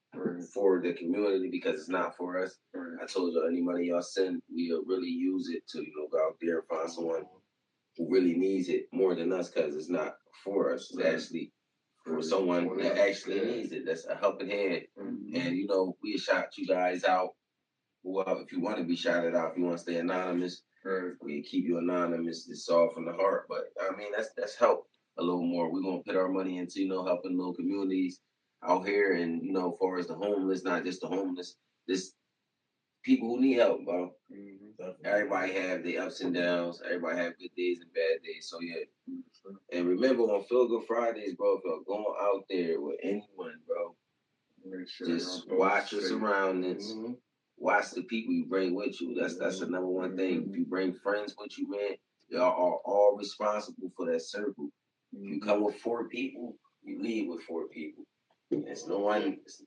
for 0.54 0.82
the 0.82 0.92
community 0.92 1.50
because 1.50 1.80
it's 1.80 1.90
not 1.90 2.18
for 2.18 2.44
us. 2.44 2.58
I 2.76 3.06
told 3.06 3.34
y'all, 3.34 3.48
any 3.48 3.62
money 3.62 3.86
y'all 3.86 4.02
send, 4.02 4.42
we'll 4.50 4.84
really 4.86 5.08
use 5.08 5.50
it 5.50 5.64
to, 5.70 5.80
you 5.80 5.94
know, 5.96 6.10
go 6.12 6.26
out 6.26 6.36
there 6.42 6.60
and 6.60 6.68
find 6.68 6.92
someone 6.92 7.24
who 7.96 8.12
really 8.12 8.34
needs 8.34 8.68
it 8.68 8.88
more 8.92 9.16
than 9.16 9.32
us 9.32 9.50
because 9.50 9.74
it's 9.76 9.90
not 9.90 10.16
for 10.44 10.74
us. 10.74 10.92
Right. 10.96 11.14
actually 11.16 11.52
for 12.06 12.22
someone 12.22 12.78
that 12.78 12.98
actually 12.98 13.42
needs 13.42 13.72
it. 13.74 13.86
That's 13.86 14.06
a 14.06 14.16
helping 14.16 14.50
hand. 14.50 14.84
And, 14.98 15.58
you 15.58 15.68
know, 15.68 15.98
we 16.02 16.18
shout 16.18 16.58
you 16.58 16.66
guys 16.68 17.04
out 17.04 17.32
well, 18.04 18.40
if 18.42 18.52
you 18.52 18.62
want 18.62 18.78
to 18.78 18.84
be 18.84 18.96
shouted 18.96 19.36
out, 19.36 19.52
if 19.52 19.58
you 19.58 19.64
want 19.66 19.78
to 19.78 19.84
stay 19.84 19.98
anonymous, 19.98 20.64
Right. 20.86 21.12
we 21.22 21.42
keep 21.44 21.66
you 21.66 21.80
anonymous. 21.80 22.48
It's 22.50 22.70
all 22.70 22.90
from 22.94 23.06
the 23.06 23.12
heart. 23.14 23.46
But 23.50 23.72
I 23.82 23.96
mean, 23.98 24.12
that's 24.16 24.30
that's 24.38 24.56
help 24.56 24.88
a 25.18 25.24
little 25.24 25.46
more. 25.46 25.70
We're 25.72 25.82
gonna 25.82 26.04
put 26.04 26.16
our 26.16 26.30
money 26.30 26.60
into 26.60 26.82
you 26.82 26.88
know 26.88 27.04
helping 27.04 27.36
little 27.38 27.54
communities 27.54 28.22
out 28.64 28.88
here, 28.88 29.14
and 29.14 29.44
you 29.44 29.52
know, 29.52 29.74
as 29.74 29.80
far 29.80 29.98
as 29.98 30.08
the 30.08 30.16
homeless, 30.16 30.64
not 30.64 30.86
just 30.86 31.02
the 31.02 31.08
homeless, 31.08 31.56
just 31.90 32.14
people 33.08 33.30
who 33.30 33.42
need 33.42 33.58
help, 33.58 33.86
bro. 33.86 34.12
Everybody 35.06 35.54
have 35.54 35.84
their 35.84 36.02
ups 36.04 36.20
and 36.20 36.36
downs. 36.36 36.82
Everybody 36.86 37.18
have 37.18 37.38
good 37.40 37.56
days 37.56 37.80
and 37.80 37.92
bad 37.94 38.22
days. 38.24 38.50
So 38.50 38.60
yeah. 38.62 38.84
And 39.72 39.88
remember 39.88 40.24
on 40.24 40.44
Feel 40.44 40.68
Good 40.68 40.84
Fridays, 40.86 41.36
bro, 41.36 41.56
if 41.58 41.62
you're 41.64 41.80
going 41.88 42.14
out 42.22 42.44
there 42.50 42.82
with 42.82 42.98
anyone, 43.02 43.56
bro, 43.66 43.96
sure 44.88 45.08
just 45.08 45.50
watch 45.50 45.94
your 45.94 46.02
surroundings. 46.02 46.94
Mhm. 46.94 47.18
Watch 47.58 47.92
the 47.92 48.04
people 48.04 48.34
you 48.34 48.46
bring 48.46 48.76
with 48.76 49.00
you. 49.00 49.16
That's 49.16 49.38
that's 49.38 49.62
the 49.62 49.68
number 49.68 49.88
one 49.88 50.18
thing. 50.18 50.50
If 50.50 50.58
you 50.58 50.66
bring 50.66 50.94
friends 50.94 51.34
with 51.40 51.58
you, 51.58 51.70
man, 51.70 51.96
y'all 52.28 52.42
are 52.42 52.80
all 52.84 53.16
responsible 53.18 53.90
for 53.96 54.12
that 54.12 54.22
circle. 54.22 54.70
If 55.14 55.30
you 55.30 55.40
come 55.40 55.64
with 55.64 55.78
four 55.78 56.10
people, 56.10 56.58
you 56.84 57.02
leave 57.02 57.30
with 57.30 57.42
four 57.44 57.68
people. 57.70 58.04
It's 58.52 58.86
no 58.86 59.00
one. 59.00 59.40
It's, 59.46 59.64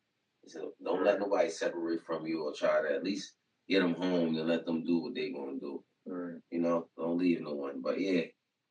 it's 0.54 0.64
don't 0.84 1.04
let 1.04 1.18
nobody 1.18 1.50
separate 1.50 2.04
from 2.04 2.26
you 2.26 2.44
or 2.44 2.52
try 2.52 2.82
to 2.82 2.94
at 2.94 3.04
least 3.04 3.34
get 3.68 3.80
them 3.80 3.94
home 3.94 4.36
and 4.36 4.48
let 4.48 4.66
them 4.66 4.84
do 4.84 4.98
what 4.98 5.14
they 5.14 5.30
gonna 5.30 5.58
do. 5.60 5.82
Right. 6.06 6.40
You 6.50 6.60
know, 6.60 6.88
don't 6.96 7.18
leave 7.18 7.40
no 7.40 7.54
one. 7.54 7.80
But 7.82 8.00
yeah, 8.00 8.22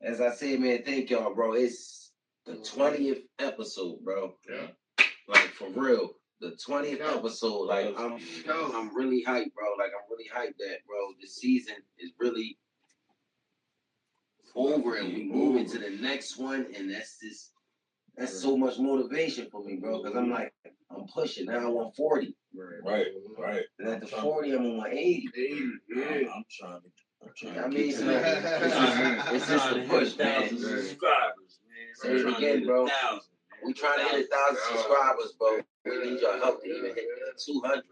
as 0.02 0.22
I 0.22 0.32
said, 0.32 0.60
man, 0.60 0.84
thank 0.86 1.10
y'all, 1.10 1.34
bro. 1.34 1.54
It's 1.54 2.12
the 2.46 2.56
twentieth 2.58 3.20
episode, 3.40 4.00
bro. 4.04 4.34
Yeah. 4.50 4.68
Like 5.28 5.50
for 5.54 5.70
real, 5.70 6.12
the 6.42 6.58
twentieth 6.64 7.02
episode. 7.02 7.66
Like 7.66 7.94
I'm, 7.98 8.20
I'm 8.50 8.96
really 8.96 9.24
hyped, 9.26 9.54
bro. 9.54 9.76
Like 9.78 9.92
I'm 9.96 10.10
really 10.10 10.30
hyped 10.34 10.58
that, 10.58 10.78
bro. 10.88 11.14
The 11.22 11.28
season 11.28 11.76
is 12.00 12.12
really 12.20 12.58
over, 14.56 14.96
and 14.96 15.14
we 15.14 15.24
move 15.24 15.58
into 15.58 15.78
the 15.78 15.92
next 16.02 16.38
one, 16.38 16.68
and 16.76 16.92
that's 16.92 17.20
just 17.20 17.52
that's 18.18 18.42
so 18.42 18.58
much 18.58 18.80
motivation 18.80 19.48
for 19.52 19.64
me, 19.64 19.78
bro. 19.78 20.04
Because 20.04 20.18
I'm 20.18 20.32
like, 20.32 20.52
I'm 20.92 21.06
pushing 21.08 21.46
now. 21.46 21.60
I 21.60 21.68
want 21.68 21.96
forty, 21.96 22.36
Right. 22.56 22.84
Right, 22.84 23.08
right. 23.38 23.64
and 23.80 23.90
at 23.90 24.02
the 24.02 24.08
forty, 24.08 24.52
I'm 24.54 24.66
on 24.80 24.88
eighty. 24.88 25.30
Hey, 25.36 25.60
yeah. 25.96 26.06
I'm, 26.06 26.28
I'm 26.38 26.44
trying 26.50 26.82
to. 26.82 26.88
I'm 27.22 27.30
trying 27.36 27.60
I 27.60 27.64
to 27.64 27.70
mean, 27.70 27.90
get 27.90 27.96
so 27.96 28.06
to 28.06 28.66
it's 28.66 28.76
I'm 28.76 29.18
just, 29.20 29.34
it's 29.34 29.48
just 29.48 29.72
a 29.72 29.80
push, 29.88 30.18
man. 30.18 30.42
thousand 30.42 30.64
Right. 30.64 30.80
subscribers, 30.84 31.60
man. 31.68 31.96
Say 31.96 32.30
it 32.30 32.38
again, 32.38 32.66
bro. 32.66 32.88
We 33.66 33.74
trying 33.74 34.00
to 34.00 34.06
hit 34.16 34.26
a 34.26 34.28
thousand 34.36 34.58
subscribers, 34.72 35.34
bro. 35.38 35.60
We 35.86 35.98
need 36.12 36.22
your 36.22 36.38
help 36.40 36.64
to 36.64 36.70
even 36.70 36.96
hit 36.96 37.06
two 37.46 37.62
hundred. 37.64 37.84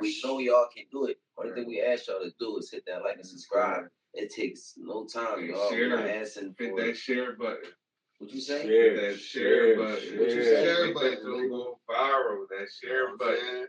We 0.00 0.20
know 0.22 0.38
y'all 0.38 0.68
can 0.74 0.84
do 0.92 1.06
it. 1.06 1.18
Only 1.38 1.52
thing 1.54 1.66
we 1.66 1.80
ask 1.80 2.06
y'all 2.08 2.20
to 2.20 2.30
do 2.38 2.58
is 2.58 2.70
hit 2.70 2.84
that 2.86 3.02
like 3.02 3.16
and 3.16 3.26
subscribe. 3.26 3.84
It 4.12 4.32
takes 4.32 4.74
no 4.76 5.06
time, 5.06 5.46
y'all. 5.48 5.70
We're 5.70 5.88
not 5.88 6.04
share. 6.06 6.20
asking 6.20 6.54
Hit 6.58 6.76
that 6.76 6.96
share 6.96 7.32
button. 7.36 7.58
What 8.18 8.30
you 8.32 8.40
say. 8.40 8.66
Share, 8.66 8.96
that 8.96 9.18
share, 9.18 9.74
share, 9.74 9.76
button. 9.76 10.18
What 10.18 10.28
you 10.30 10.30
share. 10.30 10.44
say? 10.44 10.64
Share 10.64 10.84
Make 10.86 10.94
button, 10.94 11.10
that 11.10 11.22
joint 11.22 11.50
go 11.50 11.78
viral. 11.90 12.44
That 12.50 12.68
share 12.82 13.16
button. 13.16 13.66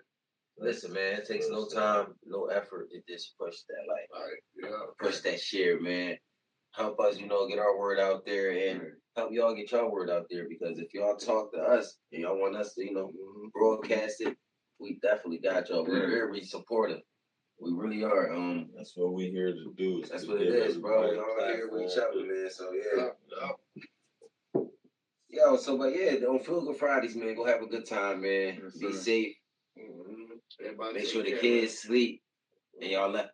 Listen, 0.58 0.94
man, 0.94 1.20
it 1.20 1.26
takes 1.28 1.50
no 1.50 1.66
time, 1.68 2.14
no 2.26 2.46
effort 2.46 2.90
to 2.92 3.02
just 3.14 3.38
push 3.38 3.56
that 3.68 3.84
like, 3.90 4.08
Right, 4.24 4.70
yeah. 4.70 4.78
push 5.02 5.20
that 5.20 5.40
share, 5.42 5.82
man. 5.82 6.16
Help 6.72 7.00
us, 7.02 7.18
you 7.18 7.28
know, 7.28 7.48
get 7.48 7.60
our 7.60 7.78
word 7.78 8.00
out 8.00 8.26
there 8.26 8.52
and 8.52 8.82
help 9.18 9.32
y'all 9.34 9.54
get 9.54 9.72
y'all 9.72 9.92
word 9.92 10.10
out 10.10 10.26
there 10.30 10.46
because 10.48 10.78
if 10.80 10.94
y'all 10.94 11.16
talk 11.18 11.52
to 11.54 11.60
us 11.60 11.98
and 12.14 12.22
y'all 12.22 12.40
want 12.40 12.56
us 12.56 12.74
to, 12.76 12.86
you 12.86 12.94
know, 12.94 13.12
broadcast 13.54 14.22
it, 14.22 14.38
we 14.80 14.98
definitely 15.02 15.40
got 15.40 15.70
y'all. 15.70 15.86
We're 15.86 16.02
Right. 16.02 16.10
very 16.10 16.44
supportive. 16.44 17.00
We 17.60 17.72
really 17.74 18.04
are. 18.04 18.34
Um, 18.34 18.70
That's 18.78 18.94
what 18.96 19.14
we're 19.14 19.32
here 19.32 19.54
to 19.54 19.74
do. 19.78 20.04
that's 20.10 20.24
to 20.24 20.30
what 20.32 20.42
it 20.42 20.50
is, 20.54 20.78
bro. 20.78 21.04
everybody 21.04 21.18
Y'all 21.18 21.54
here 21.56 21.70
with 21.72 21.92
each 21.92 21.98
other, 21.98 22.26
man. 22.26 22.50
So 22.50 22.72
yeah. 22.74 23.08
Yeah. 23.42 23.52
Yo, 25.36 25.58
so 25.58 25.78
but 25.78 25.94
yeah, 25.94 26.14
on 26.28 26.40
Feel 26.40 26.66
Good 26.66 26.78
Fridays, 26.78 27.16
man, 27.16 27.36
go 27.36 27.46
have 27.46 27.62
a 27.62 27.66
good 27.68 27.86
time, 27.86 28.22
man. 28.22 28.62
Yes, 28.64 28.78
Be 28.78 28.94
sir. 28.94 29.00
safe. 29.00 29.36
Mhm. 29.78 30.94
Make 30.94 31.08
sure 31.08 31.24
the 31.24 31.32
care, 31.32 31.40
kids 31.40 31.80
sleep 31.80 32.22
and 32.82 32.90
y'all 32.92 33.08
mm-hmm. 33.08 33.16
left 33.16 33.32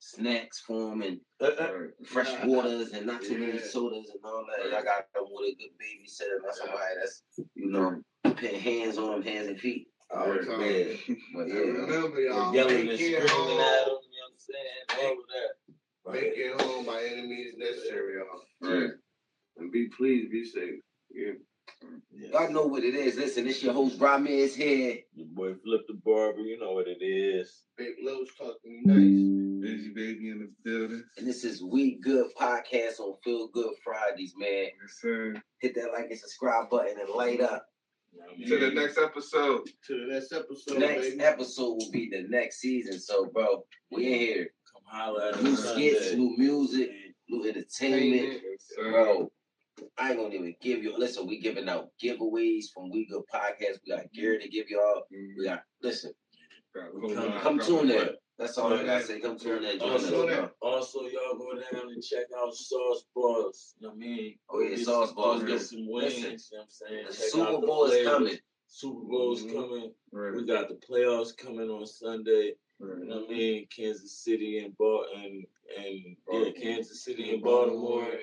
snacks 0.00 0.60
for 0.60 0.90
them 0.90 1.02
and 1.02 1.20
Right. 1.40 1.90
fresh 2.04 2.44
waters 2.44 2.92
and 2.92 3.06
not 3.06 3.22
too 3.22 3.38
many 3.38 3.58
sodas 3.72 4.10
and 4.10 4.20
all 4.24 4.44
that. 4.48 4.70
Y'all 4.70 4.82
got 4.82 5.06
them 5.14 5.24
with 5.30 5.52
a 5.52 5.54
good 5.54 5.70
babysitter, 5.78 6.42
not 6.44 6.56
somebody 6.56 6.94
that's 6.98 7.22
you 7.54 7.70
know 7.70 8.02
putting 8.24 8.60
hands 8.60 8.98
on 8.98 9.12
them, 9.12 9.22
hands 9.22 9.46
and 9.48 9.60
feet. 9.60 9.86
man. 10.12 10.22
All 10.22 10.32
the 10.34 10.38
time. 10.40 11.16
But 11.34 11.48
yeah, 11.48 11.54
remember, 11.54 12.20
y'all, 12.20 12.54
Yelling 12.54 12.88
and 12.88 12.98
screaming 12.98 13.20
at 13.22 13.28
them, 13.28 13.30
you 13.30 13.60
know 13.60 14.26
what 14.26 14.32
I'm 14.32 14.38
saying? 14.38 14.84
All 15.00 15.12
of 15.12 15.26
that. 15.28 16.12
Make 16.12 16.32
it 16.36 16.60
home 16.60 16.84
by 16.84 17.02
any 17.04 17.22
means 17.26 17.54
necessary, 17.56 18.16
y'all. 18.18 18.42
Right. 18.60 18.90
And 19.56 19.70
be 19.70 19.88
pleased, 19.88 20.32
be 20.32 20.44
safe. 20.44 20.80
Yeah. 21.14 21.32
y'all 22.10 22.50
know 22.50 22.66
what 22.66 22.82
it 22.84 22.94
is. 22.94 23.16
Listen, 23.16 23.46
it's 23.46 23.62
your 23.62 23.72
host 23.74 23.98
Rymir's 23.98 24.54
here. 24.54 24.98
Your 25.14 25.26
boy 25.28 25.54
Flip 25.64 25.82
the 25.88 25.94
Barber, 26.04 26.40
you 26.40 26.58
know 26.58 26.72
what 26.72 26.86
it 26.88 27.02
is. 27.04 27.62
Big 27.76 27.94
Los 28.02 28.28
talking 28.36 28.82
nice. 28.84 29.70
Busy 29.70 29.88
baby 29.94 30.30
in 30.30 30.40
the 30.40 30.50
building. 30.70 31.04
And 31.16 31.26
this 31.26 31.44
is 31.44 31.62
We 31.62 31.96
Good 32.00 32.26
Podcast 32.38 33.00
on 33.00 33.14
Feel 33.24 33.48
Good 33.48 33.74
Fridays, 33.82 34.34
man. 34.36 34.48
Yes, 34.80 34.98
sir. 35.00 35.34
Hit 35.60 35.74
that 35.76 35.92
like 35.92 36.10
and 36.10 36.18
subscribe 36.18 36.68
button 36.70 36.98
and 37.00 37.08
light 37.14 37.40
up. 37.40 37.66
You 38.12 38.20
know 38.20 38.26
what 38.26 38.34
I 38.34 38.38
mean? 38.38 38.48
To 38.48 38.58
the 38.58 38.80
next 38.80 38.98
episode. 38.98 39.62
To 39.86 40.00
the 40.06 40.12
next 40.12 40.32
episode, 40.32 40.78
Next 40.78 41.08
baby. 41.10 41.22
episode 41.22 41.74
will 41.78 41.90
be 41.90 42.10
the 42.10 42.26
next 42.28 42.60
season. 42.60 42.98
So, 43.00 43.26
bro, 43.26 43.64
we 43.90 44.06
in 44.12 44.18
here. 44.18 44.48
Come 44.72 44.82
holler 44.86 45.30
at 45.32 45.42
New 45.42 45.56
skits, 45.56 46.12
new 46.12 46.34
music, 46.36 46.90
new 47.28 47.48
entertainment. 47.48 48.40
Yes. 48.44 48.72
Bro, 48.76 49.30
I 49.98 50.10
ain't 50.10 50.18
gonna 50.18 50.34
even 50.34 50.54
give 50.60 50.82
you. 50.82 50.96
Listen, 50.96 51.26
we 51.26 51.40
giving 51.40 51.68
out 51.68 51.90
giveaways 52.02 52.66
from 52.72 52.90
We 52.90 53.06
Good 53.06 53.22
Podcast. 53.32 53.78
We 53.84 53.92
got 53.94 54.12
gear 54.12 54.38
to 54.38 54.48
give 54.48 54.68
y'all. 54.68 55.02
We 55.10 55.44
got 55.44 55.62
listen. 55.82 56.12
Got 56.74 56.90
Come, 56.92 57.00
Coline 57.14 57.40
come 57.40 57.58
tune 57.60 57.90
in. 57.90 58.08
That's 58.38 58.58
all 58.58 58.72
I 58.74 58.84
gotta 58.84 59.04
say. 59.04 59.20
Come 59.20 59.38
tune 59.38 59.64
in. 59.64 59.78
Join 59.78 59.90
us. 59.92 60.02
Also, 60.04 60.26
bro. 60.26 60.50
also, 60.60 61.00
y'all 61.02 61.38
go 61.38 61.52
down 61.54 61.88
and 61.92 62.02
check 62.02 62.26
out 62.36 62.54
Sauce 62.54 63.04
Bars. 63.14 63.74
You 63.78 63.86
know 63.86 63.94
what 63.94 63.94
I 63.94 63.98
mean? 63.98 64.34
Oh, 64.50 64.60
yeah, 64.60 64.70
get 64.76 64.84
Sauce 64.84 65.08
some- 65.08 65.16
Bars, 65.16 65.42
Go 65.42 65.46
yo. 65.48 65.52
get 65.52 65.62
some 65.62 65.86
wings. 65.88 66.14
Listen, 66.14 66.22
you 66.22 66.30
know 66.32 66.38
what 66.50 66.62
I'm 66.62 66.68
saying? 66.70 67.04
The 67.08 67.12
Check 67.14 67.24
Super 67.30 67.44
out 67.46 67.60
the 67.60 67.66
Bowl 67.66 67.84
is 67.86 68.06
coming. 68.08 68.38
Super 68.66 69.00
Bowl's 69.04 69.44
Mhm. 69.44 69.52
coming. 69.52 69.94
We 70.36 70.44
got 70.46 70.68
the 70.68 70.74
playoffs 70.74 71.36
coming 71.36 71.70
on 71.70 71.86
Sunday. 71.86 72.54
You 72.80 73.04
know 73.06 73.20
what 73.20 73.30
I 73.30 73.32
mean? 73.32 73.66
Kansas 73.68 74.18
City 74.24 74.58
and 74.58 74.76
Bal 74.76 75.06
and 75.14 75.46
and 75.78 76.16
yeah, 76.32 76.50
Kansas 76.50 77.04
City 77.04 77.32
and 77.32 77.42
Baltimore 77.42 78.02
and 78.02 78.20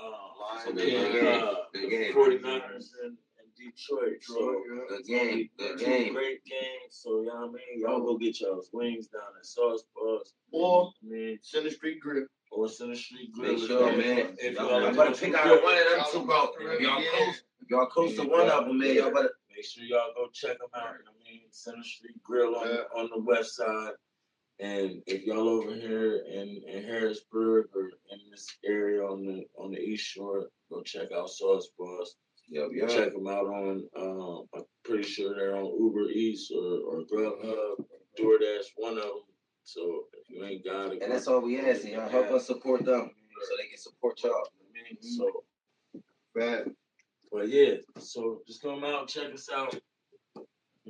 So 0.00 0.70
Lions, 0.70 0.80
big 0.80 0.94
and, 0.94 1.12
game. 1.12 1.42
uh, 1.44 1.54
Big 1.72 1.90
game. 1.90 2.14
49ers 2.14 2.88
and, 3.02 3.16
and 3.38 3.48
Detroit. 3.56 4.18
So 4.22 4.62
Good 4.88 5.04
game. 5.06 5.48
the 5.58 5.68
two 5.78 5.84
game. 5.84 6.14
great 6.14 6.44
game. 6.44 6.86
So 6.90 7.20
you 7.20 7.26
know 7.26 7.34
what 7.34 7.48
I 7.50 7.52
mean? 7.52 7.80
Y'all 7.80 8.00
go 8.00 8.16
get 8.18 8.40
y'all's 8.40 8.70
wings 8.72 9.08
down 9.08 9.22
at 9.38 9.46
Sauce 9.46 9.84
Bars. 9.94 10.32
Or 10.52 10.92
I 11.04 11.06
mean, 11.08 11.38
Center 11.42 11.70
Street 11.70 12.00
Grill. 12.00 12.26
or 12.52 12.68
Center 12.68 12.94
Street 12.94 13.32
Grill. 13.32 13.52
Make 13.54 13.62
if 13.62 13.68
sure, 13.68 13.88
y'all- 13.88 13.96
man. 13.98 14.36
If 14.38 14.54
Y'all, 14.54 14.70
y'all 14.70 14.82
y'all 14.82 14.94
better 14.94 15.14
pick 15.14 15.34
out 15.34 15.44
Grill, 15.44 15.62
one 15.62 15.78
of 15.78 15.84
them 15.90 16.04
two, 16.12 16.26
bro. 16.26 16.48
If 16.60 16.80
y'all 16.80 17.02
Yeah. 17.02 17.08
close, 17.16 17.42
y'all 17.70 17.86
close 17.86 18.14
to 18.16 18.22
one 18.28 18.48
of 18.48 18.66
them, 18.66 18.78
man, 18.78 18.94
y'all 18.94 19.12
better. 19.12 19.32
Make 19.54 19.64
sure 19.64 19.84
y'all 19.84 20.12
go 20.14 20.28
check 20.32 20.58
them 20.58 20.68
out. 20.74 20.84
I 20.88 21.30
mean, 21.30 21.42
Center 21.50 21.82
Street 21.82 22.22
Grill 22.22 22.54
on, 22.56 22.68
Yeah. 22.68 22.82
on 22.94 23.08
the 23.10 23.18
west 23.18 23.56
side. 23.56 23.92
And 24.58 25.02
if 25.06 25.24
y'all 25.24 25.48
over 25.48 25.74
here 25.74 26.22
in, 26.32 26.62
in 26.66 26.82
Harrisburg 26.84 27.66
or 27.74 27.90
in 28.10 28.18
this 28.30 28.46
area 28.64 29.02
on 29.02 29.26
the 29.26 29.44
on 29.58 29.70
the 29.72 29.78
East 29.78 30.06
Shore, 30.06 30.46
go 30.70 30.82
check 30.82 31.08
out 31.14 31.28
Sauce 31.28 31.68
Bars. 31.78 32.16
Yep, 32.48 32.68
You 32.72 32.88
check 32.88 33.12
them 33.12 33.26
out 33.26 33.46
on. 33.46 33.84
Um, 33.98 34.46
I'm 34.54 34.62
pretty 34.84 35.02
sure 35.02 35.34
they're 35.34 35.56
on 35.56 35.66
Uber 35.78 36.10
Eats 36.10 36.50
or 36.50 36.78
or 36.88 37.02
Grubhub, 37.12 37.84
DoorDash, 38.18 38.66
one 38.76 38.96
of 38.96 39.04
them. 39.04 39.22
So 39.64 40.04
if 40.14 40.30
you 40.30 40.44
ain't 40.44 40.64
got 40.64 40.94
it, 40.94 41.02
And 41.02 41.12
that's 41.12 41.26
all 41.26 41.40
we 41.40 41.60
ask. 41.60 41.84
Y'all 41.84 42.08
help 42.08 42.30
us 42.30 42.46
support 42.46 42.84
them 42.84 43.10
so 43.42 43.56
they 43.58 43.68
can 43.68 43.78
support 43.78 44.22
y'all. 44.22 44.32
I 44.32 44.72
mean, 44.72 45.02
so 45.02 45.44
Bad. 46.34 46.70
But 47.32 47.48
yeah, 47.48 47.74
so 47.98 48.42
just 48.46 48.62
come 48.62 48.84
out, 48.84 49.08
check 49.08 49.34
us 49.34 49.48
out. 49.52 49.74
I 50.36 50.40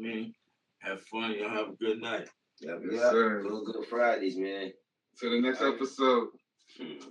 mean, 0.00 0.34
have 0.80 1.00
fun. 1.02 1.32
Y'all 1.32 1.48
have 1.48 1.70
a 1.70 1.76
good 1.76 2.00
night. 2.00 2.28
Yep, 2.60 2.80
Yes, 2.90 3.00
yep. 3.00 3.10
sir. 3.10 3.42
Feel 3.42 3.64
good 3.64 3.86
Fridays, 3.86 4.36
man. 4.36 4.72
To 5.20 5.30
the 5.30 5.40
next 5.40 5.62
episode. 5.62 6.28
Hmm. 6.78 7.08